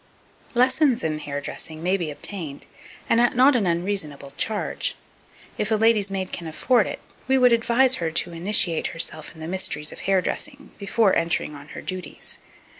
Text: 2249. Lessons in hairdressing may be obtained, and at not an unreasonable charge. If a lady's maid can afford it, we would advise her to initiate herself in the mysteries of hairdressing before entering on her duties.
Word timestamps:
2249. 0.53 0.65
Lessons 0.65 1.03
in 1.03 1.25
hairdressing 1.31 1.83
may 1.83 1.95
be 1.95 2.09
obtained, 2.09 2.65
and 3.07 3.21
at 3.21 3.35
not 3.35 3.55
an 3.55 3.67
unreasonable 3.67 4.31
charge. 4.35 4.95
If 5.59 5.69
a 5.69 5.75
lady's 5.75 6.09
maid 6.09 6.31
can 6.31 6.47
afford 6.47 6.87
it, 6.87 6.99
we 7.27 7.37
would 7.37 7.53
advise 7.53 7.97
her 8.01 8.09
to 8.09 8.33
initiate 8.33 8.87
herself 8.97 9.35
in 9.35 9.41
the 9.41 9.47
mysteries 9.47 9.91
of 9.91 9.99
hairdressing 9.99 10.71
before 10.79 11.15
entering 11.15 11.53
on 11.53 11.67
her 11.77 11.83
duties. 11.83 12.39